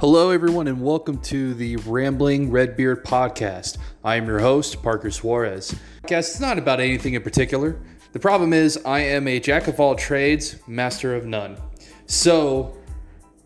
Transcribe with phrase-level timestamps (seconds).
[0.00, 3.76] Hello, everyone, and welcome to the Rambling Redbeard podcast.
[4.02, 5.78] I am your host, Parker Suarez.
[6.06, 7.78] Guess it's not about anything in particular.
[8.12, 11.58] The problem is, I am a jack of all trades, master of none.
[12.06, 12.78] So,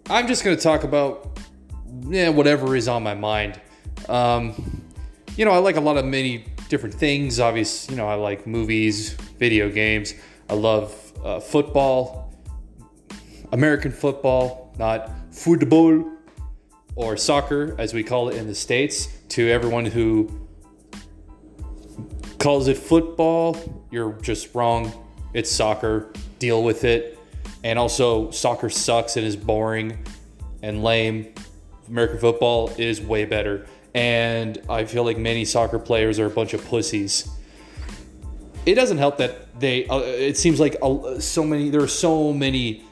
[0.09, 1.41] I'm just going to talk about
[2.03, 3.61] yeah, whatever is on my mind.
[4.09, 4.85] Um,
[5.37, 7.41] you know, I like a lot of many different things.
[7.41, 10.15] Obviously, you know, I like movies, video games.
[10.49, 12.33] I love uh, football,
[13.51, 16.14] American football, not football
[16.97, 20.31] or soccer, as we call it in the States, to everyone who
[22.39, 24.93] calls it football, you're just wrong.
[25.33, 26.13] It's soccer.
[26.39, 27.19] Deal with it.
[27.65, 29.99] And also, soccer sucks and is boring
[30.63, 31.35] and lame.
[31.89, 33.67] American football is way better.
[33.95, 37.29] And I feel like many soccer players are a bunch of pussies.
[38.67, 40.77] It doesn't help that they, uh, it seems like
[41.19, 42.85] so many, there are so many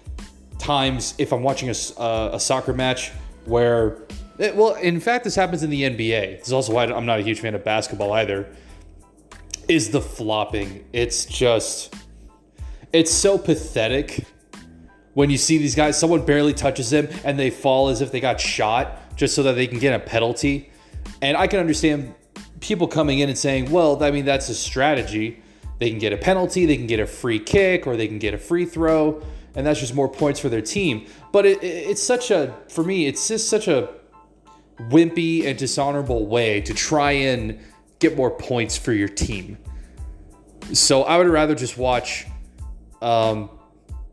[0.59, 3.11] times if I'm watching a, uh, a soccer match
[3.45, 3.99] where,
[4.39, 6.39] it, well, in fact, this happens in the NBA.
[6.39, 8.49] This is also why I'm not a huge fan of basketball either.
[9.69, 10.85] Is the flopping?
[10.93, 11.95] It's just,
[12.93, 14.25] it's so pathetic
[15.15, 15.99] when you see these guys.
[15.99, 19.55] Someone barely touches them and they fall as if they got shot just so that
[19.55, 20.71] they can get a penalty.
[21.21, 22.15] And I can understand
[22.61, 25.43] people coming in and saying, well, I mean, that's a strategy.
[25.79, 28.35] They can get a penalty, they can get a free kick, or they can get
[28.35, 29.23] a free throw
[29.55, 31.07] and that's just more points for their team.
[31.31, 33.91] But it, it's such a, for me, it's just such a
[34.89, 37.59] wimpy and dishonorable way to try and
[37.99, 39.59] get more points for your team.
[40.73, 42.27] So I would rather just watch
[43.01, 43.51] um,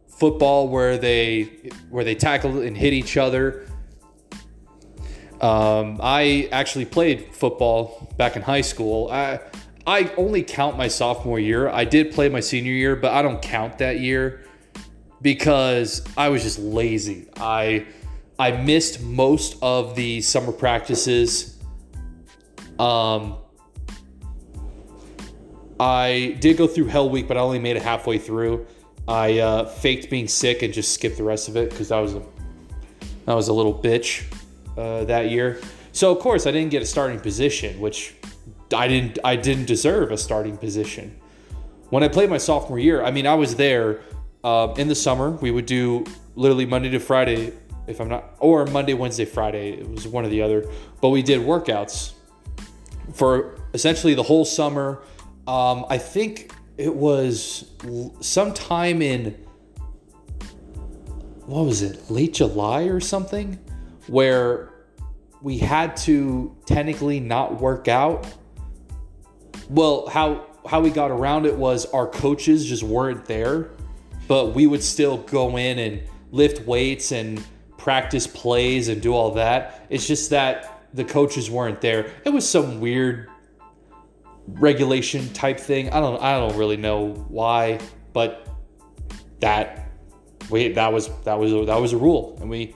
[0.07, 1.43] football where they
[1.89, 3.65] where they tackle and hit each other.
[5.39, 9.09] Um, I actually played football back in high school.
[9.09, 9.39] I
[9.87, 11.69] I only count my sophomore year.
[11.69, 14.41] I did play my senior year, but I don't count that year
[15.21, 17.27] because I was just lazy.
[17.37, 17.85] I
[18.37, 21.57] I missed most of the summer practices.
[22.77, 23.35] Um,
[25.79, 28.65] I did go through Hell Week, but I only made it halfway through.
[29.07, 32.13] I uh, faked being sick and just skipped the rest of it because I was
[32.13, 32.23] a
[33.27, 34.23] I was a little bitch
[34.77, 35.61] uh, that year.
[35.91, 38.15] So of course I didn't get a starting position, which
[38.73, 41.19] I didn't I didn't deserve a starting position.
[41.89, 44.01] When I played my sophomore year, I mean I was there
[44.43, 46.05] uh, in the summer, we would do
[46.35, 47.53] literally Monday to Friday,
[47.87, 49.71] if I'm not, or Monday, Wednesday, Friday.
[49.73, 50.69] It was one or the other.
[51.01, 52.13] But we did workouts
[53.13, 55.03] for essentially the whole summer.
[55.47, 57.71] Um, I think it was
[58.21, 59.31] sometime in,
[61.45, 63.59] what was it, late July or something,
[64.07, 64.73] where
[65.41, 68.27] we had to technically not work out.
[69.69, 73.71] Well, how how we got around it was our coaches just weren't there
[74.29, 77.43] but we would still go in and lift weights and
[77.77, 79.87] practice plays and do all that.
[79.89, 82.11] It's just that the coaches weren't there.
[82.23, 83.27] It was some weird
[84.45, 85.89] regulation type thing.
[85.89, 87.79] I don't I don't really know why,
[88.13, 88.47] but
[89.39, 89.89] that
[90.51, 92.37] we that was that was that was a rule.
[92.39, 92.75] And we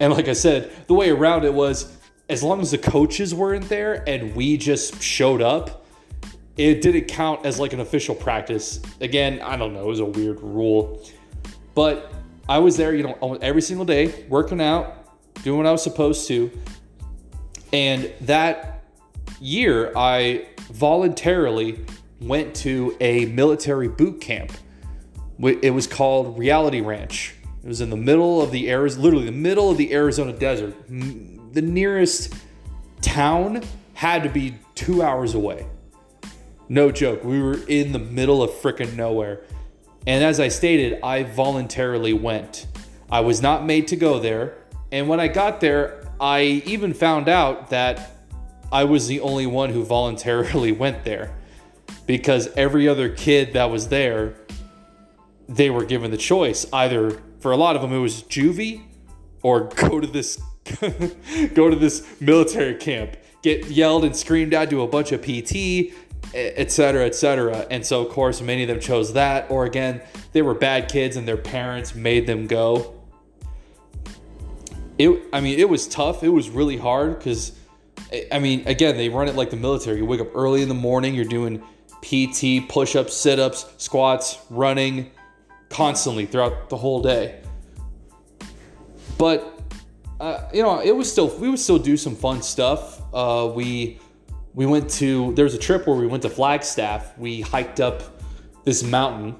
[0.00, 1.96] and like I said, the way around it was
[2.28, 5.86] as long as the coaches weren't there and we just showed up,
[6.58, 8.80] it didn't count as like an official practice.
[9.00, 11.00] Again, I don't know, it was a weird rule.
[11.74, 12.12] But
[12.48, 15.06] I was there, you know, every single day, working out,
[15.44, 16.50] doing what I was supposed to.
[17.72, 18.82] And that
[19.40, 21.84] year, I voluntarily
[22.20, 24.50] went to a military boot camp.
[25.38, 27.36] It was called Reality Ranch.
[27.62, 30.74] It was in the middle of the Arizona, literally the middle of the Arizona desert.
[30.88, 32.34] The nearest
[33.00, 33.62] town
[33.94, 35.66] had to be two hours away.
[36.68, 37.24] No joke.
[37.24, 39.40] We were in the middle of freaking nowhere.
[40.06, 42.66] And as I stated, I voluntarily went.
[43.10, 44.58] I was not made to go there.
[44.92, 48.12] And when I got there, I even found out that
[48.70, 51.34] I was the only one who voluntarily went there
[52.06, 54.34] because every other kid that was there,
[55.48, 56.66] they were given the choice.
[56.72, 58.82] Either for a lot of them, it was juvie
[59.42, 60.40] or go to this
[61.54, 65.94] go to this military camp, get yelled and screamed at, do a bunch of PT,
[66.34, 69.50] etc etc and so of course many of them chose that.
[69.50, 70.02] Or again
[70.32, 72.94] they were bad kids and their parents made them go.
[74.98, 76.22] It i mean it was tough.
[76.22, 77.52] It was really hard because
[78.32, 79.98] i mean again they run it like the military.
[79.98, 81.62] You wake up early in the morning you're doing
[82.02, 85.10] pt push-ups sit-ups squats running
[85.68, 87.40] constantly throughout the whole day.
[89.18, 89.54] But
[90.20, 93.02] uh, you know it was still we would still do some fun stuff.
[93.12, 94.00] Uh, we
[94.58, 97.16] we went to there was a trip where we went to Flagstaff.
[97.16, 98.02] We hiked up
[98.64, 99.36] this mountain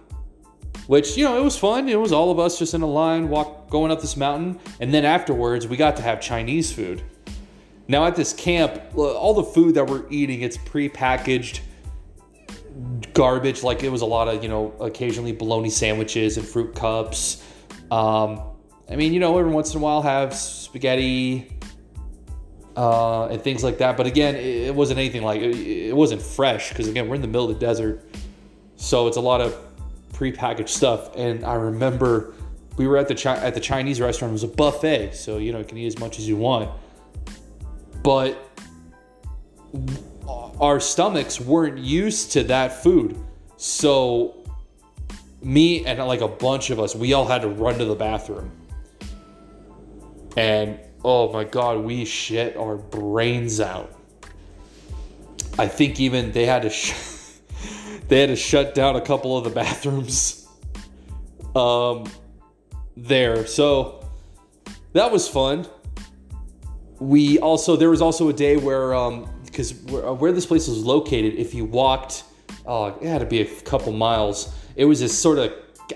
[0.86, 1.88] which you know it was fun.
[1.88, 4.94] It was all of us just in a line, walk going up this mountain, and
[4.94, 7.02] then afterwards we got to have Chinese food.
[7.88, 11.62] Now at this camp, all the food that we're eating, it's pre-packaged
[13.12, 13.64] garbage.
[13.64, 17.44] Like it was a lot of you know occasionally bologna sandwiches and fruit cups.
[17.90, 18.40] Um,
[18.88, 21.57] I mean, you know, every once in a while have spaghetti
[22.78, 23.96] uh, and things like that.
[23.96, 27.26] But again, it, wasn't anything like it, it wasn't fresh because again, we're in the
[27.26, 28.04] middle of the desert,
[28.76, 29.56] so it's a lot of
[30.12, 31.10] prepackaged stuff.
[31.16, 32.34] And I remember
[32.76, 34.30] we were at the Chi- at the Chinese restaurant.
[34.30, 36.70] It was a buffet, so you know you can eat as much as you want.
[38.04, 38.38] But
[40.60, 43.18] our stomachs weren't used to that food,
[43.56, 44.36] so
[45.42, 48.52] me and like a bunch of us, we all had to run to the bathroom.
[50.36, 53.92] And oh my god, we shit our brains out.
[55.58, 56.94] I think even they had to sh-
[58.08, 60.46] they had to shut down a couple of the bathrooms
[61.54, 62.04] um
[62.96, 63.46] there.
[63.46, 64.06] So
[64.92, 65.66] that was fun.
[66.98, 70.68] We also there was also a day where um because where, uh, where this place
[70.68, 72.24] was located, if you walked,
[72.66, 74.54] oh, it had to be a couple miles.
[74.76, 75.52] It was this sort of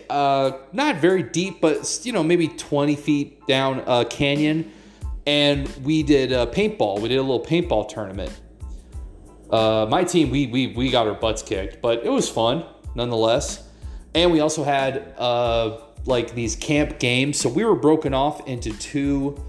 [0.09, 4.73] uh, not very deep, but you know maybe 20 feet down a canyon,
[5.27, 7.01] and we did a paintball.
[7.01, 8.39] We did a little paintball tournament.
[9.51, 12.65] Uh, my team, we we we got our butts kicked, but it was fun
[12.95, 13.69] nonetheless.
[14.15, 17.39] And we also had uh, like these camp games.
[17.39, 19.43] So we were broken off into two.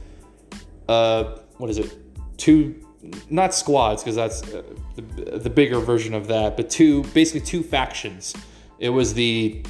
[0.88, 1.98] Uh, what is it?
[2.38, 2.84] Two
[3.30, 4.64] not squads because that's uh,
[4.96, 8.34] the, the, bigger version of that, but two basically two factions.
[8.80, 9.64] It was the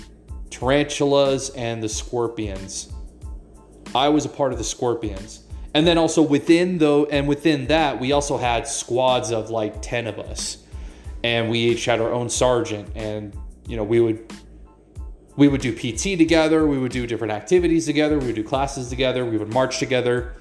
[0.49, 2.93] tarantulas and the scorpions.
[3.95, 5.42] I was a part of the scorpions,
[5.73, 10.07] and then also within though, and within that, we also had squads of like ten
[10.07, 10.57] of us,
[11.23, 13.35] and we each had our own sergeant, and
[13.67, 14.31] you know we would
[15.35, 18.89] we would do PT together, we would do different activities together, we would do classes
[18.89, 20.35] together, we would march together,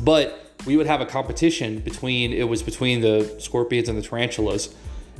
[0.00, 4.74] but we would have a competition between it was between the scorpions and the tarantulas.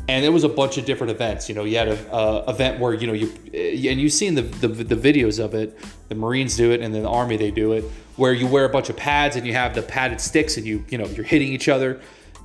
[0.08, 1.48] And it was a bunch of different events.
[1.48, 4.42] You know you had a uh, event where you know you and you've seen the,
[4.42, 5.78] the, the videos of it.
[6.08, 7.84] The marines do it and then the army they do it
[8.20, 10.84] where you wear a bunch of pads and you have the padded sticks and you
[10.90, 12.00] you know you're hitting each other.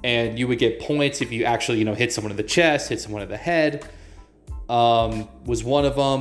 [0.05, 2.89] And you would get points if you actually you know hit someone in the chest
[2.89, 3.87] hit someone in the head
[4.69, 6.19] um, was one of them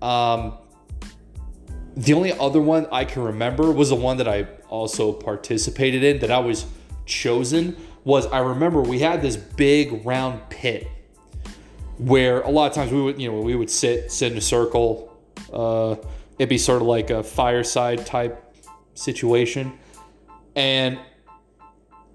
[0.00, 0.56] um,
[1.96, 6.20] the only other one I can remember was the one that I also participated in
[6.20, 6.64] that I was
[7.06, 10.88] chosen was I remember we had this big round pit
[11.98, 14.46] where a lot of times we would you know we would sit sit in a
[14.56, 15.18] circle
[15.52, 15.96] uh,
[16.38, 18.43] it'd be sort of like a fireside type
[18.94, 19.78] situation.
[20.56, 20.98] And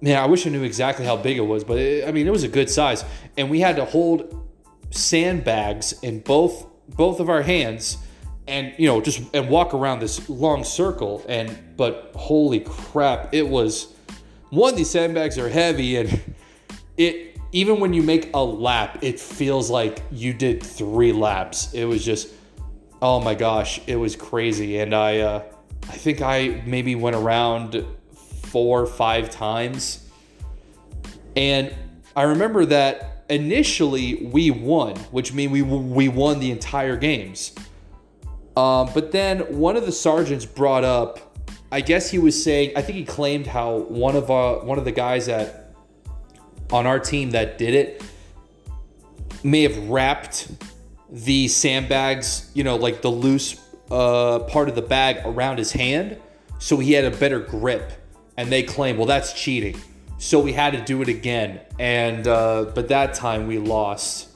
[0.01, 2.31] man I wish I knew exactly how big it was but it, I mean it
[2.31, 3.03] was a good size.
[3.37, 4.47] And we had to hold
[4.91, 7.97] sandbags in both both of our hands
[8.47, 11.25] and you know just and walk around this long circle.
[11.27, 13.93] And but holy crap it was
[14.49, 16.35] one these sandbags are heavy and
[16.97, 21.73] it even when you make a lap it feels like you did three laps.
[21.73, 22.29] It was just
[23.01, 24.79] oh my gosh it was crazy.
[24.79, 25.43] And i uh
[25.89, 27.85] i think i maybe went around
[28.49, 30.05] four or five times.
[31.35, 31.73] And
[32.15, 37.53] i remember that initially we won which means we we won the entire games.
[38.57, 41.39] Um, but then one of the sergeants brought up,
[41.71, 44.85] I guess he was saying, I think he claimed how one of uh, one of
[44.85, 45.75] the guys that
[46.71, 48.03] on our team that did it
[49.43, 50.51] may have wrapped
[51.09, 53.59] the sandbags, you know, like the loose
[53.91, 56.17] uh, part of the bag around his hand,
[56.59, 57.91] so he had a better grip.
[58.37, 59.77] And they claim, well, that's cheating.
[60.17, 64.29] So we had to do it again, and uh, but that time we lost.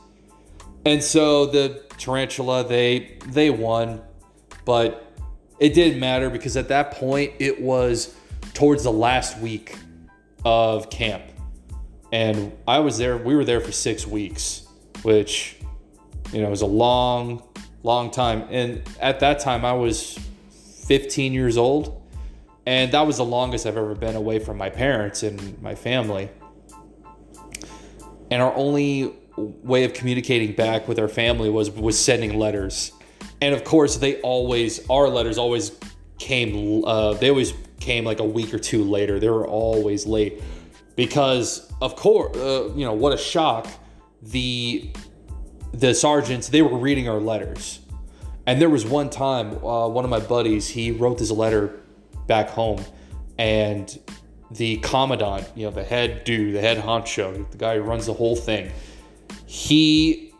[0.85, 4.01] And so the tarantula they they won
[4.65, 5.11] but
[5.59, 8.15] it didn't matter because at that point it was
[8.53, 9.77] towards the last week
[10.45, 11.23] of camp.
[12.11, 14.67] And I was there, we were there for six weeks,
[15.01, 15.57] which,
[16.31, 17.43] you know, was a long,
[17.83, 18.47] long time.
[18.49, 20.17] And at that time, I was
[20.87, 22.01] 15 years old.
[22.65, 26.29] And that was the longest I've ever been away from my parents and my family.
[28.31, 32.91] And our only way of communicating back with our family was was sending letters
[33.41, 35.77] and of course they always our letters always
[36.19, 40.41] came uh, they always came like a week or two later they were always late
[40.95, 43.67] because of course uh, you know what a shock
[44.21, 44.89] the
[45.73, 47.79] the sergeants they were reading our letters.
[48.45, 51.79] And there was one time uh, one of my buddies he wrote this letter
[52.27, 52.83] back home.
[53.37, 53.99] And
[54.51, 58.13] the commandant you know the head dude the head honcho the guy who runs the
[58.13, 58.71] whole thing
[59.47, 60.33] he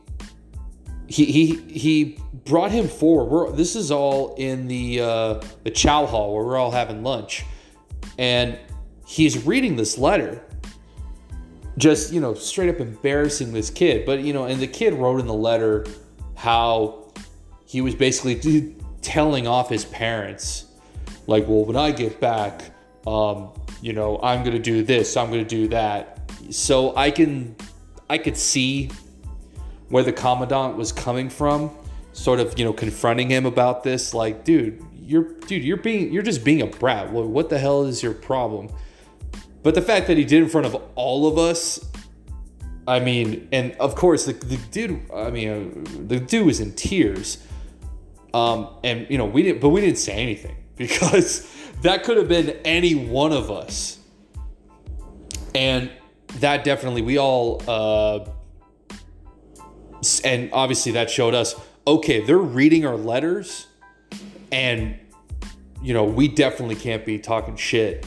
[1.07, 3.25] he he he brought him forward.
[3.25, 7.45] We're, this is all in the uh, the chow hall where we're all having lunch,
[8.17, 8.57] and
[9.05, 10.41] he's reading this letter,
[11.77, 14.05] just you know straight up embarrassing this kid.
[14.05, 15.85] But you know, and the kid wrote in the letter
[16.35, 17.11] how
[17.65, 20.65] he was basically telling off his parents,
[21.27, 22.71] like, well, when I get back,
[23.07, 23.49] um,
[23.81, 26.19] you know, I'm gonna do this, I'm gonna do that.
[26.49, 27.55] So I can
[28.09, 28.91] I could see
[29.89, 31.71] where the commandant was coming from,
[32.13, 34.13] sort of, you know, confronting him about this.
[34.13, 37.11] Like, dude, you're, dude, you're being, you're just being a brat.
[37.11, 38.69] Well, what the hell is your problem?
[39.63, 41.83] But the fact that he did in front of all of us,
[42.87, 46.73] I mean, and of course, the, the dude, I mean, uh, the dude was in
[46.73, 47.45] tears.
[48.33, 51.49] Um, and you know, we didn't, but we didn't say anything because
[51.81, 53.99] that could have been any one of us.
[55.55, 55.91] And
[56.39, 58.25] that definitely, we all, uh,
[60.23, 61.55] and obviously that showed us
[61.87, 63.67] okay they're reading our letters
[64.51, 64.97] and
[65.81, 68.05] you know we definitely can't be talking shit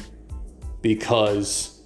[0.87, 1.81] because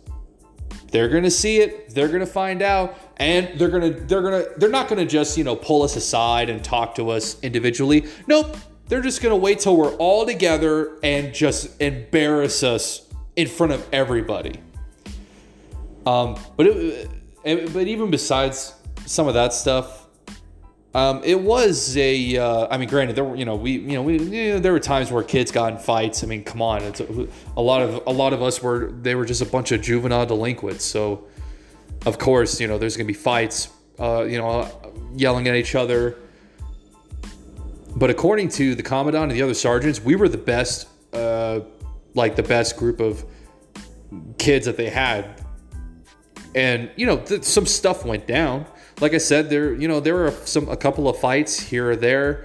[0.90, 4.88] they're gonna see it they're gonna find out and they're gonna they're gonna they're not
[4.88, 8.06] gonna just you know pull us aside and talk to us individually.
[8.26, 8.56] Nope.
[8.88, 13.86] They're just gonna wait till we're all together and just embarrass us in front of
[13.92, 14.58] everybody.
[16.06, 18.74] Um but it, but even besides
[19.06, 19.99] some of that stuff
[20.94, 22.36] um, it was a.
[22.36, 24.72] Uh, I mean, granted, there were you know we you know we you know, there
[24.72, 26.24] were times where kids got in fights.
[26.24, 29.14] I mean, come on, it's a, a, lot of a lot of us were they
[29.14, 30.84] were just a bunch of juvenile delinquents.
[30.84, 31.26] So,
[32.06, 33.68] of course, you know there's gonna be fights.
[34.00, 34.66] Uh, you know,
[35.14, 36.16] yelling at each other.
[37.96, 41.60] But according to the commandant and the other sergeants, we were the best, uh,
[42.14, 43.24] like the best group of
[44.38, 45.44] kids that they had.
[46.54, 48.66] And you know, th- some stuff went down
[49.00, 51.96] like I said, there you know there were some a couple of fights here or
[51.96, 52.44] there.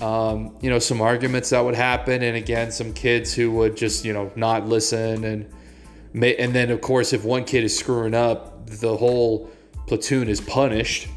[0.00, 4.04] Um, you know, some arguments that would happen, and again, some kids who would just
[4.04, 5.52] you know not listen, and
[6.22, 9.50] and then of course, if one kid is screwing up, the whole
[9.86, 11.08] platoon is punished.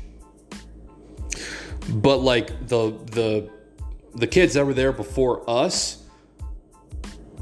[1.89, 3.49] But like the the
[4.15, 6.03] the kids that were there before us,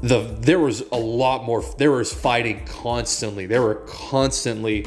[0.02, 1.64] the there was a lot more.
[1.78, 3.46] There was fighting constantly.
[3.46, 4.86] They were constantly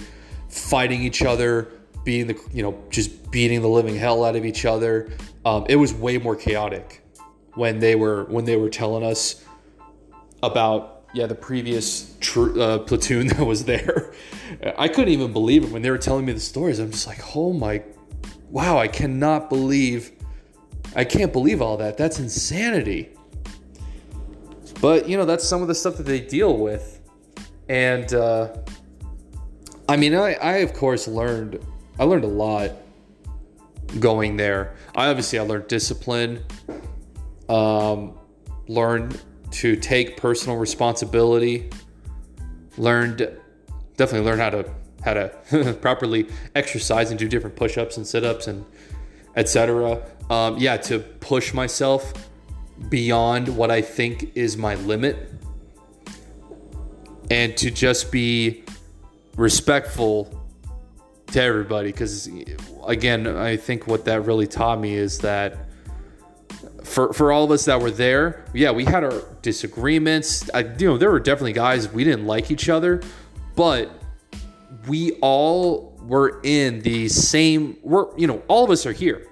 [0.49, 1.71] fighting each other
[2.03, 5.09] being the you know just beating the living hell out of each other.
[5.45, 7.03] Um, it was way more chaotic
[7.55, 9.43] when they were when they were telling us
[10.43, 14.13] about yeah the previous tr- uh, platoon that was there.
[14.77, 16.79] I couldn't even believe it when they were telling me the stories.
[16.79, 17.83] I'm just like, oh my,
[18.49, 18.77] wow!
[18.77, 20.11] I cannot believe,
[20.95, 21.97] I can't believe all that.
[21.97, 23.09] That's insanity.
[24.81, 26.99] But you know that's some of the stuff that they deal with,
[27.69, 28.55] and uh,
[29.87, 31.63] I mean I, I of course learned
[32.01, 32.71] I learned a lot
[33.99, 34.73] going there.
[34.95, 36.43] I obviously I learned discipline,
[37.47, 38.17] um,
[38.67, 41.69] learned to take personal responsibility,
[42.75, 43.29] learned
[43.97, 44.71] definitely learned how to
[45.03, 48.65] how to properly exercise and do different push-ups and sit-ups and
[49.35, 50.01] etc.
[50.31, 52.13] Um, yeah, to push myself
[52.89, 55.29] beyond what I think is my limit
[57.29, 58.63] and to just be
[59.35, 60.40] respectful
[61.31, 62.29] to everybody because
[62.85, 65.67] again i think what that really taught me is that
[66.83, 70.49] for for all of us that were there yeah we had our disagreements.
[70.53, 73.01] I, you know there were definitely guys we didn't like each other
[73.55, 73.91] but
[74.87, 79.27] we all were in the same we're you know all of us are here.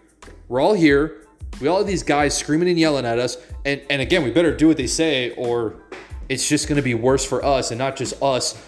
[0.48, 1.28] We're all here.
[1.62, 4.56] We all have these guys screaming and yelling at us and and again we better
[4.56, 5.84] do what they say or
[6.28, 8.64] it's just going to be worse for us and not just us.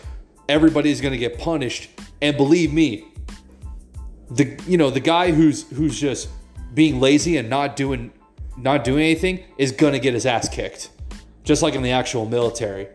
[0.50, 1.92] Everybody's going to get punished.
[2.22, 3.11] And believe me
[4.32, 6.30] the you know the guy who's who's just
[6.74, 8.12] being lazy and not doing
[8.58, 10.90] not doing anything is gonna get his ass kicked,
[11.44, 12.88] just like in the actual military.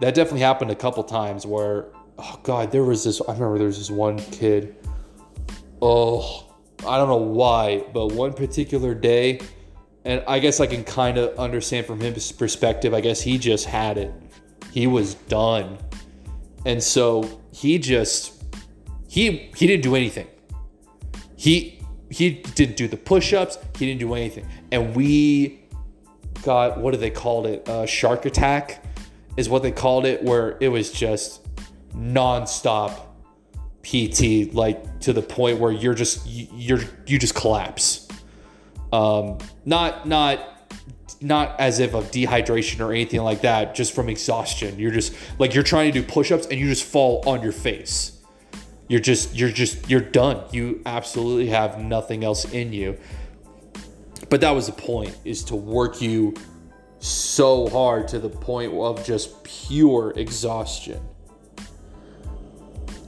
[0.00, 1.88] That definitely happened a couple times where
[2.18, 3.20] oh god, there was this.
[3.20, 4.76] I remember there was this one kid.
[5.82, 6.54] Oh,
[6.86, 9.40] I don't know why, but one particular day,
[10.04, 12.94] and I guess I can kind of understand from his perspective.
[12.94, 14.14] I guess he just had it.
[14.70, 15.78] He was done,
[16.64, 18.44] and so he just
[19.08, 20.28] he he didn't do anything
[21.36, 21.78] he
[22.10, 23.58] he didn't do the push-ups.
[23.78, 25.60] He didn't do anything, and we
[26.42, 27.68] got what do they called it?
[27.68, 28.84] Uh, shark attack
[29.36, 31.46] is what they called it, where it was just
[31.94, 33.00] nonstop
[33.82, 38.08] PT, like to the point where you're just you're you just collapse.
[38.92, 40.52] Um, not not
[41.20, 44.78] not as if of dehydration or anything like that, just from exhaustion.
[44.78, 48.15] You're just like you're trying to do push-ups and you just fall on your face
[48.88, 52.96] you're just you're just you're done you absolutely have nothing else in you
[54.28, 56.34] but that was the point is to work you
[56.98, 61.00] so hard to the point of just pure exhaustion.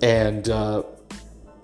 [0.01, 0.85] And uh,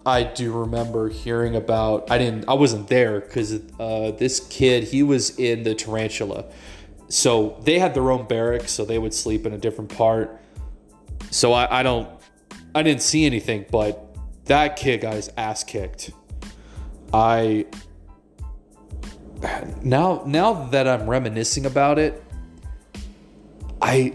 [0.05, 2.11] I do remember hearing about.
[2.11, 2.49] I didn't.
[2.49, 6.47] I wasn't there because uh, this kid he was in the tarantula,
[7.09, 10.41] so they had their own barracks, so they would sleep in a different part.
[11.31, 12.09] So I, I don't.
[12.75, 14.04] I didn't see anything, but
[14.47, 16.11] that kid got his ass kicked.
[17.13, 17.67] I
[19.83, 22.23] now now that I'm reminiscing about it,
[23.81, 24.15] I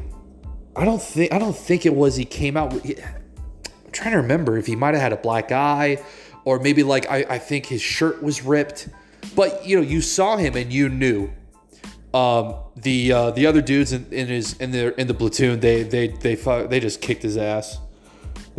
[0.76, 2.74] I don't think I don't think it was he came out.
[2.74, 6.04] With, I'm trying to remember if he might have had a black eye,
[6.46, 8.90] or maybe like I, I think his shirt was ripped.
[9.36, 11.32] But you know, you saw him and you knew.
[12.14, 15.84] Um, the uh, the other dudes in, in his in the in the platoon, they
[15.84, 17.78] they they they just kicked his ass.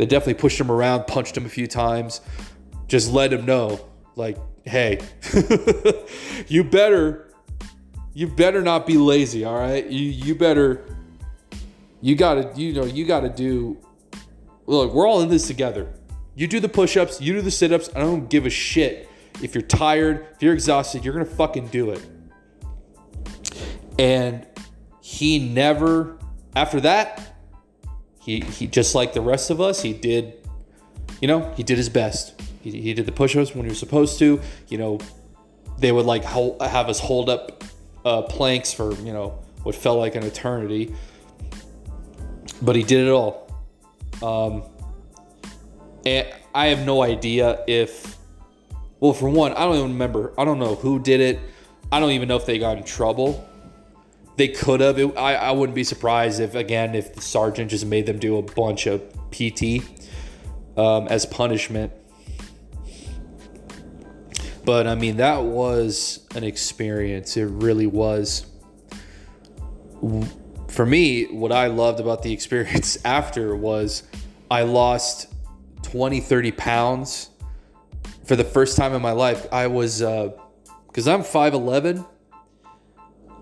[0.01, 2.21] They definitely pushed him around, punched him a few times,
[2.87, 4.99] just let him know, like, hey,
[6.47, 7.31] you better
[8.11, 9.85] you better not be lazy, all right?
[9.85, 10.83] You you better
[12.01, 13.77] you gotta you know you gotta do
[14.65, 15.93] look, we're all in this together.
[16.33, 17.91] You do the push-ups, you do the sit-ups.
[17.95, 19.07] I don't give a shit.
[19.43, 22.03] If you're tired, if you're exhausted, you're gonna fucking do it.
[23.99, 24.47] And
[24.99, 26.17] he never
[26.55, 27.30] after that,
[28.21, 30.33] he he just like the rest of us, he did,
[31.21, 32.39] you know, he did his best.
[32.61, 34.39] He, he did the push-ups when he was supposed to.
[34.69, 34.99] You know,
[35.79, 37.63] they would like hold, have us hold up
[38.05, 40.93] uh, planks for you know what felt like an eternity.
[42.61, 43.49] But he did it all.
[44.21, 44.63] Um,
[46.05, 48.17] and I have no idea if,
[48.99, 50.33] well, for one, I don't even remember.
[50.37, 51.39] I don't know who did it.
[51.91, 53.47] I don't even know if they got in trouble.
[54.41, 54.97] They could have.
[55.17, 58.41] I, I wouldn't be surprised if, again, if the sergeant just made them do a
[58.41, 59.83] bunch of PT
[60.75, 61.93] um, as punishment.
[64.65, 67.37] But I mean, that was an experience.
[67.37, 68.47] It really was.
[70.69, 74.01] For me, what I loved about the experience after was
[74.49, 75.31] I lost
[75.83, 77.29] 20, 30 pounds
[78.25, 79.45] for the first time in my life.
[79.51, 82.07] I was, because uh, I'm 5'11,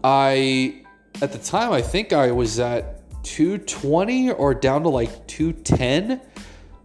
[0.03, 0.83] I,
[1.21, 6.21] at the time, I think I was at 220 or down to like 210,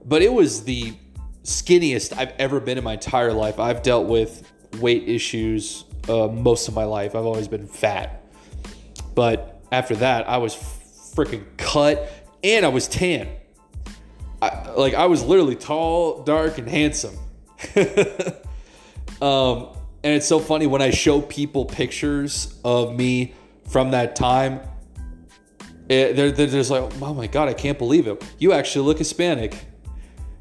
[0.05, 0.95] but it was the
[1.45, 3.61] skinniest I've ever been in my entire life.
[3.61, 7.15] I've dealt with weight issues uh, most of my life.
[7.15, 8.25] I've always been fat.
[9.15, 10.55] But after that, I was
[11.15, 12.11] freaking cut
[12.43, 13.29] and I was tan.
[14.43, 17.17] I, like I was literally tall, dark, and handsome.
[19.23, 19.69] um,
[20.03, 23.33] and it's so funny when I show people pictures of me
[23.69, 24.61] from that time.
[25.89, 28.25] It, they're, they're just like, oh my god, I can't believe it.
[28.39, 29.67] You actually look Hispanic,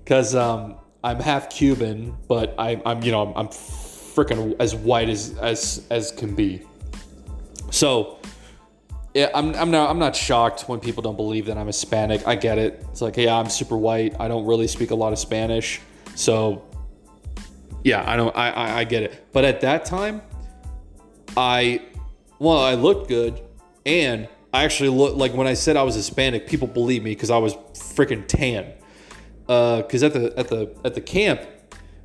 [0.04, 5.10] because um, I'm half Cuban, but I, I'm you know I'm, I'm freaking as white
[5.10, 6.62] as as as can be.
[7.72, 8.20] So
[9.14, 12.26] yeah, I'm, I'm not I'm not shocked when people don't believe that I'm Hispanic.
[12.28, 12.86] I get it.
[12.90, 14.16] It's like, yeah, I'm super white.
[14.20, 15.82] I don't really speak a lot of Spanish,
[16.16, 16.64] so
[17.84, 19.26] yeah, I don't I, I, I get it.
[19.34, 20.22] But at that time,
[21.36, 21.82] I
[22.44, 23.42] well, I looked good,
[23.86, 27.30] and I actually looked like when I said I was Hispanic, people believed me because
[27.30, 28.74] I was freaking tan
[29.48, 31.42] because uh, at the at the at the camp,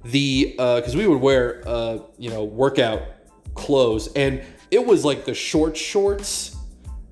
[0.05, 3.03] the because uh, we would wear uh, you know workout
[3.55, 6.57] clothes, and it was like the short shorts.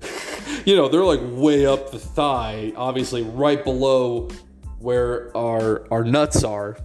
[0.65, 4.29] you know, they're like way up the thigh, obviously right below
[4.79, 6.77] where our our nuts are,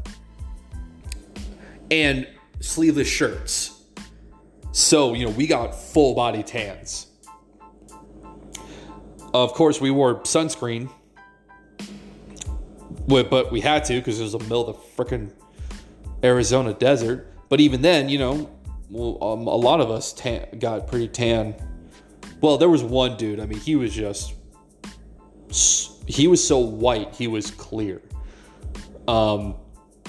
[1.89, 2.27] and
[2.59, 3.72] sleeveless shirts.
[4.73, 7.07] So you know, we got full body tans.
[9.35, 10.91] Of course, we wore sunscreen
[13.07, 15.31] but we had to because it was the middle of the freaking
[16.23, 17.33] Arizona desert.
[17.49, 18.51] But even then, you know,
[19.21, 21.55] um, a lot of us tan, got pretty tan.
[22.41, 23.41] Well, there was one dude.
[23.41, 24.35] I mean, he was just
[26.07, 28.01] he was so white, he was clear.
[29.07, 29.57] Um,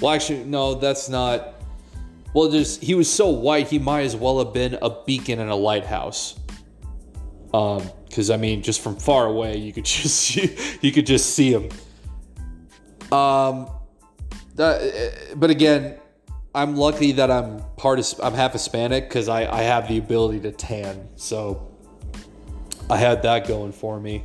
[0.02, 1.62] well, actually, no, that's not.
[2.34, 5.50] Well, just he was so white, he might as well have been a beacon in
[5.50, 6.40] a lighthouse.
[7.54, 10.36] Um, because I mean, just from far away, you could just
[10.84, 11.70] you could just see him.
[13.12, 13.70] Um,
[14.56, 15.98] that, but again,
[16.56, 20.40] I'm lucky that I'm part of, I'm half Hispanic because I, I have the ability
[20.42, 21.08] to tan.
[21.16, 21.72] So
[22.90, 24.24] I had that going for me.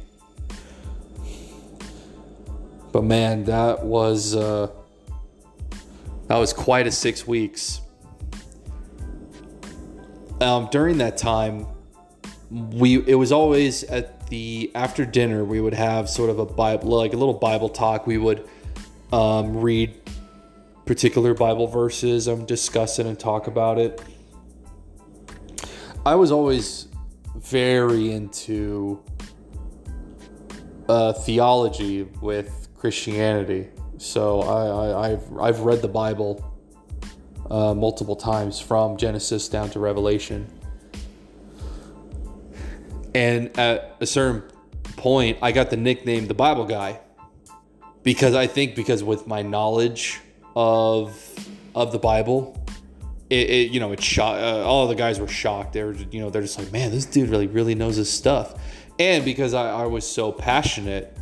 [2.92, 4.68] But man, that was uh,
[6.26, 7.80] that was quite a six weeks.
[10.40, 11.66] Um, during that time,
[12.50, 16.88] we it was always at the after dinner we would have sort of a Bible
[16.88, 18.06] like a little Bible talk.
[18.06, 18.48] We would
[19.12, 19.94] um, read
[20.86, 24.00] particular Bible verses, um, discuss it and talk about it.
[26.06, 26.88] I was always
[27.36, 29.02] very into
[30.88, 33.68] uh, theology with Christianity.
[33.98, 36.57] So I, I, have I've read the Bible
[37.50, 40.46] uh, multiple times from Genesis down to Revelation.
[43.14, 44.42] And at a certain
[44.96, 47.00] point, I got the nickname the Bible guy
[48.02, 50.20] because I think because with my knowledge
[50.54, 51.16] of
[51.74, 52.56] of the Bible,
[53.30, 55.72] it, it you know it shot uh, all the guys were shocked.
[55.72, 58.54] They were you know they're just like man, this dude really really knows his stuff,
[58.98, 61.16] and because I, I was so passionate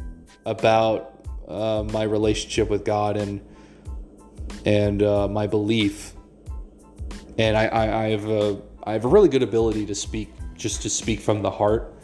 [0.44, 3.40] about uh, my relationship with God and
[4.64, 6.12] and uh, my belief,
[7.38, 10.82] and I, I, I have a I have a really good ability to speak just
[10.82, 11.96] to speak from the heart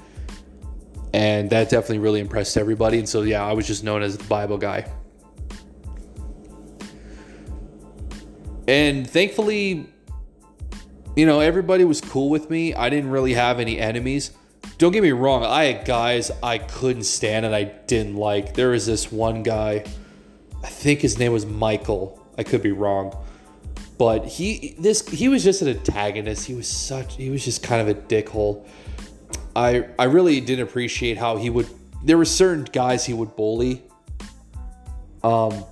[1.12, 2.99] and that definitely really impressed everybody.
[2.99, 4.90] And so, yeah, I was just known as the Bible guy.
[8.66, 9.87] And thankfully,
[11.16, 12.75] you know, everybody was cool with me.
[12.75, 14.31] I didn't really have any enemies.
[14.79, 18.55] Don't get me wrong, I had guys I couldn't stand and I didn't like.
[18.55, 19.85] There was this one guy,
[20.62, 22.21] I think his name was Michael.
[22.38, 23.14] I could be wrong.
[24.03, 26.45] But he this he was just an antagonist.
[26.45, 28.67] He was such he was just kind of a dickhole.
[29.55, 31.69] I I really didn't appreciate how he would.
[32.03, 33.85] There were certain guys he would bully.
[35.23, 35.65] Um,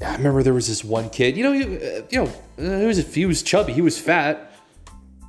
[0.00, 1.36] I remember there was this one kid.
[1.36, 3.72] You know, you, uh, you know, uh, he was he was chubby.
[3.72, 4.52] He was fat,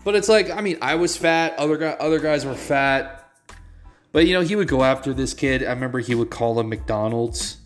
[0.03, 1.57] but it's like I mean, I was fat.
[1.57, 3.31] Other guy, other guys were fat.
[4.11, 5.63] But you know, he would go after this kid.
[5.63, 7.57] I remember he would call him McDonald's.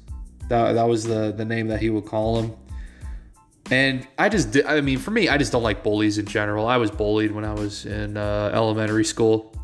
[0.48, 2.56] That, that was the the name that he would call him.
[3.72, 6.68] And I just, I mean, for me, I just don't like bullies in general.
[6.68, 9.56] I was bullied when I was in uh, elementary school.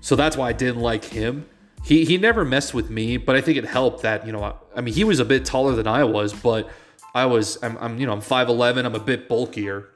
[0.00, 1.46] So that's why I didn't like him.
[1.82, 4.54] He, he never messed with me, but I think it helped that, you know, I,
[4.76, 6.70] I mean, he was a bit taller than I was, but
[7.12, 9.88] I was, I'm, I'm, you know, I'm 5'11, I'm a bit bulkier.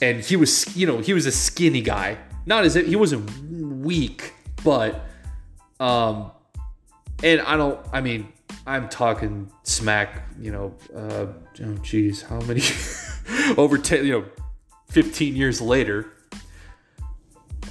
[0.00, 2.16] And he was, you know, he was a skinny guy.
[2.46, 3.28] Not as if he wasn't
[3.84, 4.32] weak,
[4.62, 5.04] but,
[5.80, 6.30] um,
[7.24, 8.32] and I don't, I mean,
[8.66, 11.26] I'm talking smack, you know, uh,
[11.62, 12.62] oh geez, how many,
[13.56, 14.24] over 10, you know,
[14.88, 16.06] 15 years later.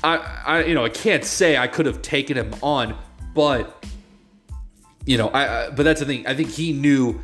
[0.04, 2.98] I, I, you know, I can't say I could have taken him on,
[3.34, 3.86] but,
[5.06, 6.28] you know, I, I, but that's the thing.
[6.28, 7.24] I think he knew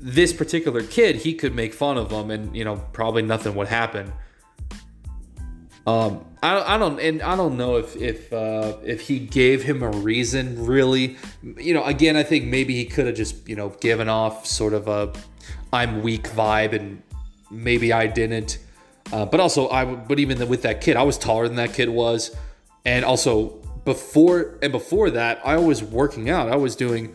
[0.00, 3.68] this particular kid, he could make fun of him and, you know, probably nothing would
[3.68, 4.12] happen.
[5.86, 9.82] Um, I, I don't and I don't know if if uh, if he gave him
[9.82, 11.16] a reason really.
[11.42, 14.74] You know, again, I think maybe he could have just you know given off sort
[14.74, 15.12] of a
[15.72, 17.02] I'm weak vibe, and
[17.50, 18.58] maybe I didn't.
[19.12, 21.88] Uh, but also, I but even with that kid, I was taller than that kid
[21.88, 22.34] was,
[22.84, 26.48] and also before and before that, I was working out.
[26.50, 27.14] I was doing,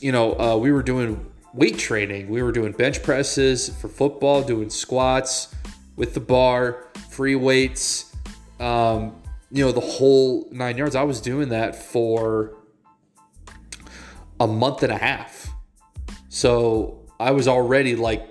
[0.00, 2.28] you know, uh, we were doing weight training.
[2.28, 5.54] We were doing bench presses for football, doing squats
[5.96, 8.14] with the bar free weights,
[8.60, 9.14] um,
[9.50, 10.96] you know, the whole nine yards.
[10.96, 12.56] I was doing that for
[14.40, 15.48] a month and a half.
[16.28, 18.28] So I was already like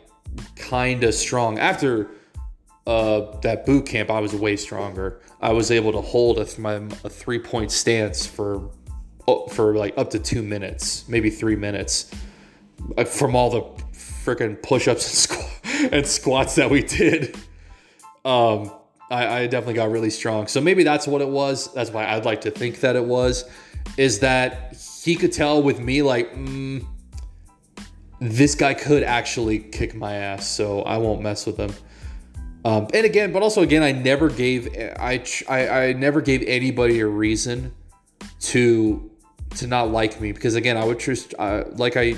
[0.56, 1.60] kind of strong.
[1.60, 2.12] After
[2.86, 5.22] uh, that boot camp, I was way stronger.
[5.42, 8.70] I was able to hold a, my, a three point stance for
[9.28, 12.12] oh, for like up to two minutes, maybe three minutes,
[12.98, 13.62] uh, from all the
[13.94, 17.38] freaking push ups and, squ- and squats that we did
[18.26, 18.72] um,
[19.10, 20.48] I, I definitely got really strong.
[20.48, 21.74] So maybe that's what it was.
[21.74, 23.50] That's why I'd like to think that it was,
[23.98, 26.86] is that he could tell with me like, mm,
[28.20, 31.74] this guy could actually kick my ass, so I won't mess with him.
[32.66, 37.02] Um, and again, but also again, I never gave I, I I never gave anybody
[37.02, 37.74] a reason
[38.40, 39.12] to
[39.58, 42.16] to not like me because again, I would just uh, like I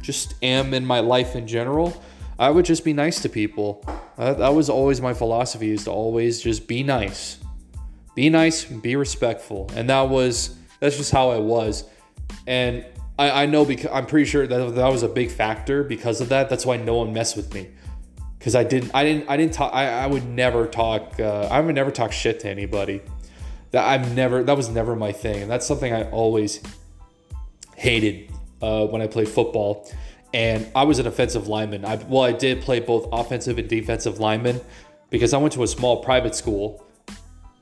[0.00, 2.02] just am in my life in general.
[2.38, 3.84] I would just be nice to people.
[4.18, 7.38] That, that was always my philosophy is to always just be nice.
[8.14, 9.70] Be nice, be respectful.
[9.74, 11.84] And that was that's just how I was.
[12.46, 12.84] And
[13.18, 16.28] I, I know because I'm pretty sure that that was a big factor because of
[16.30, 16.48] that.
[16.50, 17.70] That's why no one messed with me.
[18.40, 21.60] Cause I didn't I didn't I didn't talk I, I would never talk uh, I
[21.60, 23.02] would never talk shit to anybody.
[23.72, 25.42] That I've never that was never my thing.
[25.42, 26.60] And that's something I always
[27.74, 28.30] hated
[28.62, 29.90] uh, when I played football
[30.36, 31.86] and I was an offensive lineman.
[31.86, 34.60] I, well, I did play both offensive and defensive lineman
[35.08, 36.84] because I went to a small private school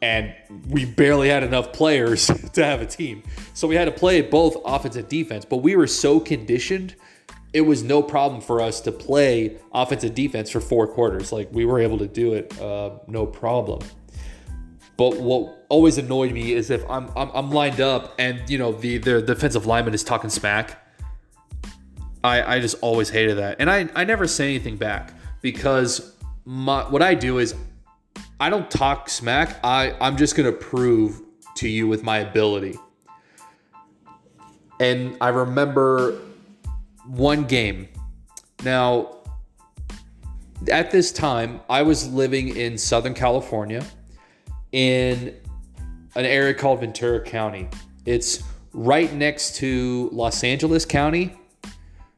[0.02, 0.34] and
[0.68, 3.22] we barely had enough players to have a team.
[3.54, 6.96] So we had to play both offense and defense, but we were so conditioned,
[7.52, 11.30] it was no problem for us to play offense and defense for four quarters.
[11.30, 13.82] Like we were able to do it, uh, no problem.
[14.96, 18.72] But what always annoyed me is if I'm, I'm, I'm lined up and you know
[18.72, 20.83] the the defensive lineman is talking smack
[22.24, 23.56] I, I just always hated that.
[23.60, 27.54] And I, I never say anything back because my, what I do is
[28.40, 29.58] I, don't talk smack.
[29.62, 31.20] I I'm just gonna prove
[31.56, 32.78] to you with my ability.
[34.80, 36.18] And I remember
[37.06, 37.88] one game.
[38.64, 39.18] Now,
[40.72, 43.84] at this time, I was living in Southern California
[44.72, 45.34] in
[46.16, 47.68] an area called Ventura County.
[48.06, 51.36] It's right next to Los Angeles County.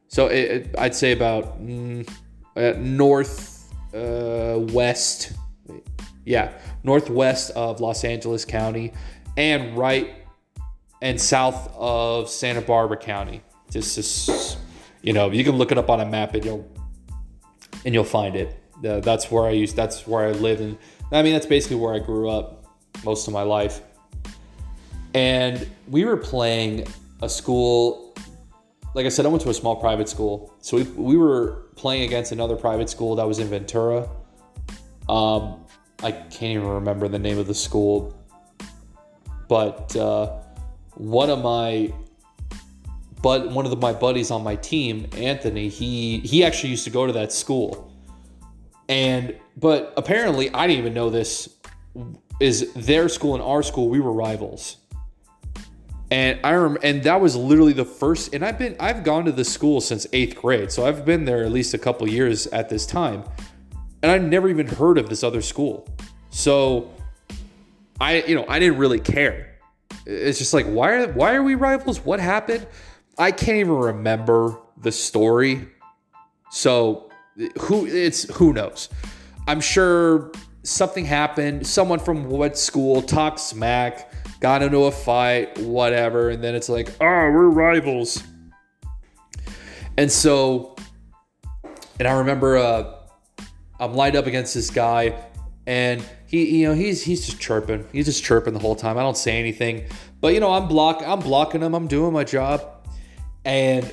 [0.07, 2.09] So it, it, I'd say about mm,
[2.55, 5.33] uh, north uh, west,
[6.25, 8.93] yeah, northwest of Los Angeles County,
[9.35, 10.15] and right
[11.01, 13.43] and south of Santa Barbara County.
[13.69, 14.57] Just, just
[15.01, 16.67] you know, you can look it up on a map and you'll
[17.85, 18.61] and you'll find it.
[18.85, 19.75] Uh, that's where I used.
[19.75, 20.77] That's where I live, and
[21.11, 22.65] I mean that's basically where I grew up
[23.03, 23.81] most of my life.
[25.13, 26.87] And we were playing
[27.21, 28.06] a school.
[28.97, 32.01] Like I said, I went to a small private school, so we, we were playing
[32.01, 34.09] against another private school that was in Ventura.
[35.07, 35.63] Um,
[36.01, 38.19] I can't even remember the name of the school,
[39.47, 40.39] but uh,
[40.95, 41.93] one of my
[43.21, 46.89] but one of the, my buddies on my team, Anthony, he he actually used to
[46.89, 47.93] go to that school.
[48.89, 51.55] And but apparently I didn't even know this
[52.39, 54.77] is their school and our school, we were rivals.
[56.09, 58.33] And I remember, and that was literally the first.
[58.33, 61.43] And I've been, I've gone to the school since eighth grade, so I've been there
[61.43, 63.23] at least a couple years at this time,
[64.01, 65.87] and I never even heard of this other school.
[66.29, 66.93] So,
[67.99, 69.55] I, you know, I didn't really care.
[70.05, 71.99] It's just like, why are, why are we rivals?
[71.99, 72.65] What happened?
[73.17, 75.67] I can't even remember the story.
[76.51, 77.09] So,
[77.59, 78.89] who it's who knows?
[79.47, 80.31] I'm sure
[80.63, 81.67] something happened.
[81.67, 86.89] Someone from what school talked smack, got into a fight, whatever, and then it's like,
[87.01, 88.23] oh, we're rivals.
[89.97, 90.75] And so,
[91.99, 92.93] and I remember uh,
[93.79, 95.15] I'm lined up against this guy,
[95.65, 97.87] and he, you know, he's he's just chirping.
[97.91, 98.97] He's just chirping the whole time.
[98.97, 99.85] I don't say anything,
[100.21, 101.73] but you know, I'm block, I'm blocking him.
[101.73, 102.63] I'm doing my job,
[103.43, 103.91] and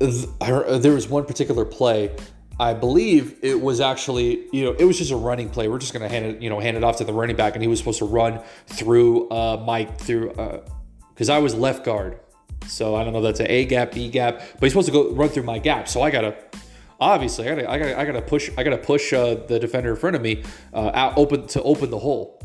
[0.00, 2.14] th- I, there was one particular play
[2.62, 5.66] I believe it was actually, you know, it was just a running play.
[5.66, 7.54] We're just going to hand it, you know, hand it off to the running back,
[7.54, 10.28] and he was supposed to run through uh, Mike through
[11.08, 12.20] because uh, I was left guard.
[12.68, 15.10] So I don't know that's an A gap, B gap, but he's supposed to go
[15.10, 15.88] run through my gap.
[15.88, 16.36] So I gotta
[17.00, 19.96] obviously I gotta I gotta I gotta push I gotta push uh, the defender in
[19.96, 22.40] front of me uh, out open to open the hole.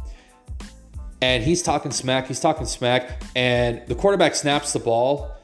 [1.22, 2.26] And he's talking smack.
[2.26, 5.37] He's talking smack, and the quarterback snaps the ball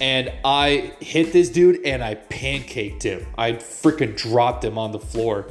[0.00, 3.26] and I hit this dude and I pancaked him.
[3.36, 5.50] I freaking dropped him on the floor.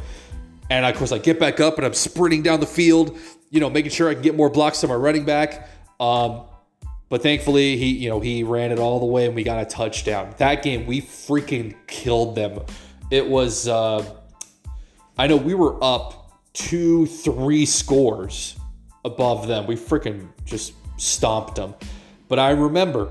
[0.69, 3.17] And of course, I get back up and I'm sprinting down the field,
[3.49, 5.69] you know, making sure I can get more blocks to my running back.
[5.99, 6.43] Um,
[7.09, 9.65] but thankfully, he, you know, he ran it all the way and we got a
[9.65, 10.33] touchdown.
[10.37, 12.59] That game, we freaking killed them.
[13.11, 14.05] It was, uh,
[15.17, 18.57] I know we were up two, three scores
[19.05, 19.67] above them.
[19.67, 21.75] We freaking just stomped them.
[22.27, 23.09] But I remember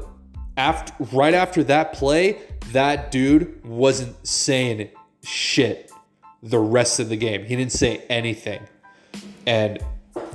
[0.57, 2.41] after right after that play,
[2.73, 4.91] that dude wasn't saying
[5.23, 5.91] shit
[6.43, 7.45] the rest of the game.
[7.45, 8.63] He didn't say anything.
[9.47, 9.79] And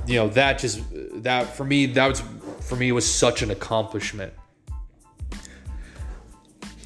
[0.06, 0.80] you know, that just
[1.22, 2.22] that for me that was
[2.60, 4.32] for me was such an accomplishment.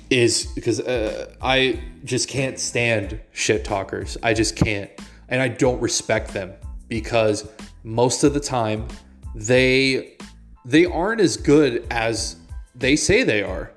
[0.09, 4.17] Is because uh, I just can't stand shit talkers.
[4.23, 4.91] I just can't.
[5.29, 6.53] And I don't respect them
[6.89, 7.49] because
[7.83, 8.87] most of the time
[9.35, 10.17] they
[10.65, 12.37] they aren't as good as
[12.79, 13.73] they say they are.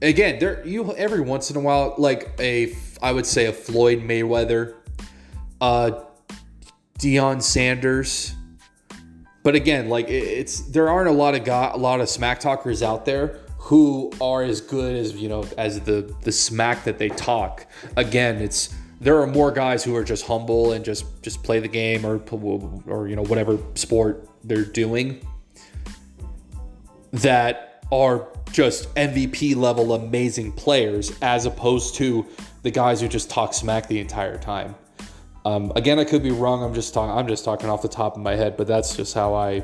[0.00, 4.00] Again, there you every once in a while, like a I would say a Floyd
[4.00, 4.74] Mayweather,
[5.60, 6.02] uh,
[6.98, 8.34] Deion Sanders.
[9.44, 12.82] But again, like it's there aren't a lot of guy, a lot of smack talkers
[12.82, 17.08] out there who are as good as you know as the the smack that they
[17.08, 17.66] talk.
[17.96, 21.68] Again, it's there are more guys who are just humble and just just play the
[21.68, 22.20] game or
[22.86, 25.26] or you know whatever sport they're doing
[27.12, 32.26] that are just MVP level amazing players as opposed to
[32.62, 34.74] the guys who just talk smack the entire time.
[35.44, 36.62] Um, again, I could be wrong.
[36.64, 37.16] I'm just talking.
[37.16, 39.62] I'm just talking off the top of my head, but that's just how I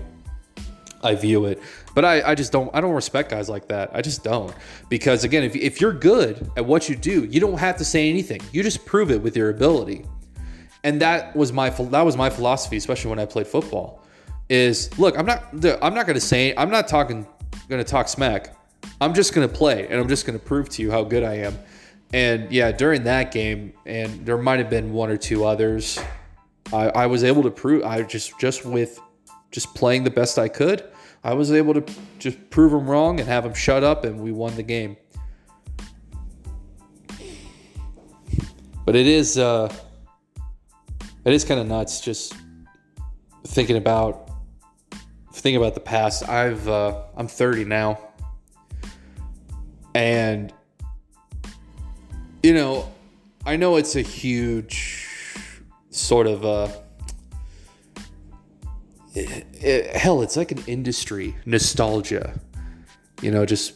[1.02, 1.62] I view it.
[1.94, 3.90] But I, I just don't I don't respect guys like that.
[3.94, 4.52] I just don't
[4.88, 8.10] because again, if if you're good at what you do, you don't have to say
[8.10, 8.40] anything.
[8.52, 10.04] You just prove it with your ability.
[10.84, 14.02] And that was my that was my philosophy, especially when I played football.
[14.48, 15.44] Is look, I'm not
[15.82, 17.26] I'm not to say I'm not talking
[17.68, 18.54] going to talk smack.
[19.00, 21.22] I'm just going to play and I'm just going to prove to you how good
[21.22, 21.58] I am.
[22.12, 26.00] And yeah, during that game, and there might have been one or two others,
[26.72, 27.84] I, I was able to prove.
[27.84, 28.98] I just just with
[29.50, 30.84] just playing the best I could,
[31.22, 31.84] I was able to
[32.18, 34.96] just prove them wrong and have them shut up, and we won the game.
[38.86, 39.70] But it is uh,
[41.24, 42.00] it is kind of nuts.
[42.00, 42.34] Just
[43.46, 44.27] thinking about
[45.40, 46.28] thinking about the past.
[46.28, 47.98] I've uh, I'm 30 now,
[49.94, 50.52] and
[52.42, 52.90] you know,
[53.44, 55.06] I know it's a huge
[55.90, 56.68] sort of uh,
[59.14, 62.38] it, it, hell, it's like an industry nostalgia.
[63.22, 63.74] You know, just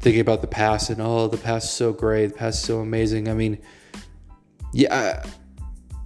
[0.00, 2.80] thinking about the past and oh, the past is so great, the past is so
[2.80, 3.28] amazing.
[3.28, 3.58] I mean,
[4.72, 5.24] yeah,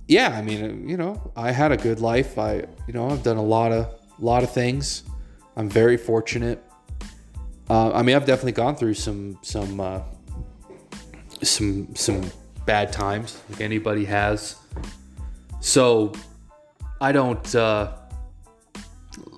[0.09, 0.37] yeah.
[0.37, 2.39] I mean, you know, I had a good life.
[2.39, 5.05] I, you know, I've done a lot of, lot of things.
[5.57, 6.63] I'm very fortunate.
[7.69, 10.01] Uh, I mean, I've definitely gone through some, some, uh,
[11.43, 12.31] some, some
[12.65, 14.57] bad times, like anybody has.
[15.61, 16.13] So,
[17.01, 17.55] I don't.
[17.55, 17.93] Uh,